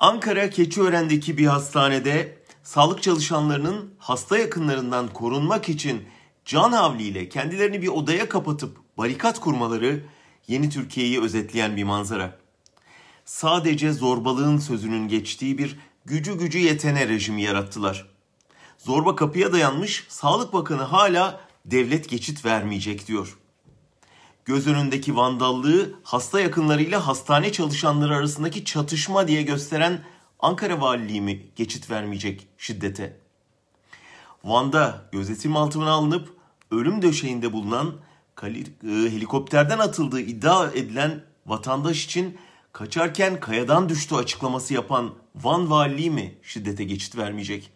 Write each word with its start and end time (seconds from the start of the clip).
Ankara 0.00 0.50
Keçiören'deki 0.50 1.38
bir 1.38 1.46
hastanede 1.46 2.38
sağlık 2.62 3.02
çalışanlarının 3.02 3.94
hasta 3.98 4.38
yakınlarından 4.38 5.08
korunmak 5.08 5.68
için 5.68 6.04
can 6.44 6.72
havliyle 6.72 7.28
kendilerini 7.28 7.82
bir 7.82 7.88
odaya 7.88 8.28
kapatıp 8.28 8.76
barikat 8.98 9.40
kurmaları 9.40 10.04
yeni 10.48 10.70
Türkiye'yi 10.70 11.20
özetleyen 11.20 11.76
bir 11.76 11.84
manzara. 11.84 12.38
Sadece 13.24 13.92
zorbalığın 13.92 14.58
sözünün 14.58 15.08
geçtiği 15.08 15.58
bir 15.58 15.78
gücü 16.04 16.38
gücü 16.38 16.58
yetene 16.58 17.08
rejimi 17.08 17.42
yarattılar. 17.42 18.06
Zorba 18.78 19.16
kapıya 19.16 19.52
dayanmış, 19.52 20.06
Sağlık 20.08 20.52
Bakanı 20.52 20.82
hala 20.82 21.40
devlet 21.64 22.08
geçit 22.08 22.44
vermeyecek 22.44 23.06
diyor. 23.06 23.38
Göz 24.50 24.66
önündeki 24.66 25.16
vandallığı 25.16 25.94
hasta 26.02 26.40
yakınlarıyla 26.40 27.06
hastane 27.06 27.52
çalışanları 27.52 28.16
arasındaki 28.16 28.64
çatışma 28.64 29.28
diye 29.28 29.42
gösteren 29.42 30.04
Ankara 30.40 30.80
Valiliği 30.80 31.20
mi 31.20 31.46
geçit 31.56 31.90
vermeyecek 31.90 32.48
şiddete? 32.58 33.20
Van'da 34.44 35.08
gözetim 35.12 35.56
altına 35.56 35.90
alınıp 35.90 36.28
ölüm 36.70 37.02
döşeğinde 37.02 37.52
bulunan 37.52 37.94
e, 38.42 38.48
helikopterden 38.86 39.78
atıldığı 39.78 40.20
iddia 40.20 40.66
edilen 40.66 41.24
vatandaş 41.46 42.04
için 42.04 42.38
kaçarken 42.72 43.40
kayadan 43.40 43.88
düştü 43.88 44.14
açıklaması 44.14 44.74
yapan 44.74 45.14
Van 45.34 45.70
Valiliği 45.70 46.10
mi 46.10 46.34
şiddete 46.42 46.84
geçit 46.84 47.16
vermeyecek? 47.16 47.72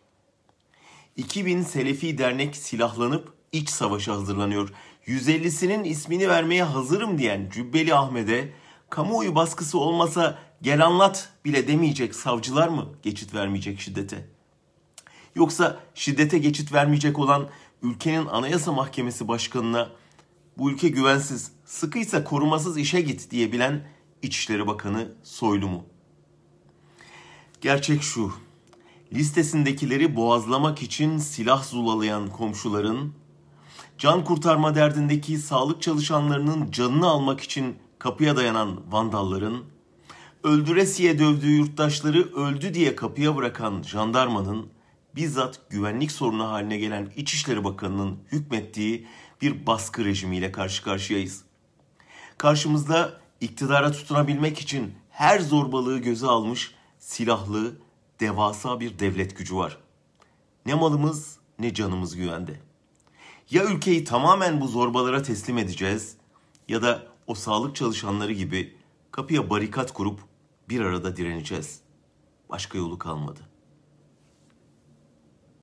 2000 1.17 1.63
Selefi 1.63 2.19
dernek 2.19 2.57
silahlanıp 2.57 3.33
iç 3.53 3.71
savaşa 3.71 4.13
hazırlanıyor. 4.13 4.73
150'sinin 5.07 5.85
ismini 5.85 6.29
vermeye 6.29 6.63
hazırım 6.63 7.19
diyen 7.19 7.51
Cübbeli 7.51 7.95
Ahmet'e 7.95 8.53
kamuoyu 8.91 9.35
baskısı 9.35 9.79
olmasa 9.79 10.39
gel 10.63 10.87
anlat 10.87 11.33
bile 11.45 11.69
demeyecek 11.69 12.15
savcılar 12.15 12.69
mı 12.69 12.89
geçit 13.03 13.35
vermeyecek 13.35 13.81
şiddete? 13.81 14.29
Yoksa 15.35 15.81
şiddete 15.95 16.39
geçit 16.39 16.73
vermeyecek 16.73 17.19
olan 17.19 17.49
ülkenin 17.83 18.27
Anayasa 18.27 18.73
Mahkemesi 18.73 19.29
Başkanı'na 19.29 19.91
bu 20.59 20.71
ülke 20.71 20.89
güvensiz, 20.89 21.53
sıkıysa 21.65 22.25
korumasız 22.25 22.79
işe 22.79 23.01
git 23.01 23.31
diyebilen 23.31 23.87
İçişleri 24.23 24.67
Bakanı 24.67 25.13
Soylu 25.23 25.69
mu? 25.69 25.85
Gerçek 27.61 28.03
şu. 28.03 28.33
Listesindekileri 29.13 30.17
boğazlamak 30.17 30.83
için 30.83 31.19
silah 31.19 31.65
zulalayan 31.65 32.31
komşuların, 32.31 33.13
can 33.99 34.25
kurtarma 34.25 34.75
derdindeki 34.75 35.39
sağlık 35.39 35.83
çalışanlarının 35.83 36.71
canını 36.71 37.07
almak 37.07 37.41
için 37.41 37.77
kapıya 37.99 38.37
dayanan 38.37 38.93
vandalların, 38.93 39.65
öldüresiye 40.45 41.19
dövdüğü 41.19 41.51
yurttaşları 41.51 42.35
öldü 42.35 42.75
diye 42.75 42.97
kapıya 42.97 43.37
bırakan 43.37 43.83
jandarmanın, 43.83 44.67
bizzat 45.17 45.71
güvenlik 45.71 46.13
sorunu 46.13 46.49
haline 46.49 46.79
gelen 46.79 47.13
İçişleri 47.17 47.65
Bakanı'nın 47.65 48.19
hükmettiği 48.33 49.07
bir 49.43 49.67
baskı 49.67 50.05
rejimiyle 50.05 50.53
karşı 50.53 50.85
karşıyayız. 50.85 51.45
Karşımızda 52.39 53.21
iktidara 53.41 53.93
tutunabilmek 53.93 54.59
için 54.59 54.95
her 55.11 55.41
zorbalığı 55.41 55.99
göze 55.99 56.27
almış 56.27 56.75
silahlı, 56.99 57.73
devasa 58.21 58.81
bir 58.81 58.99
devlet 58.99 59.39
gücü 59.39 59.57
var. 59.57 59.79
Ne 60.67 60.75
malımız 60.75 61.39
ne 61.59 61.75
canımız 61.75 62.17
güvende. 62.17 62.61
Ya 63.51 63.65
ülkeyi 63.65 64.05
tamamen 64.05 64.61
bu 64.61 64.69
zorbalara 64.69 65.23
teslim 65.23 65.59
edeceğiz 65.59 66.17
ya 66.69 66.83
da 66.83 67.07
o 67.27 67.35
sağlık 67.35 67.77
çalışanları 67.77 68.33
gibi 68.33 68.77
kapıya 69.11 69.51
barikat 69.51 69.93
kurup 69.93 70.21
bir 70.69 70.81
arada 70.81 71.17
direneceğiz. 71.17 71.81
Başka 72.51 72.79
yolu 72.79 72.99
kalmadı. 72.99 73.41